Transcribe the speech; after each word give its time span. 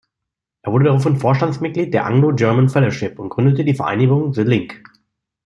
Er 0.63 0.71
wurde 0.71 0.85
daraufhin 0.85 1.19
Vorstandsmitglied 1.19 1.93
der 1.93 2.07
Anglo-German-Fellowship 2.07 3.19
und 3.19 3.29
gründete 3.29 3.63
die 3.63 3.75
Vereinigung 3.75 4.33
"The 4.33 4.41
Link". 4.41 4.81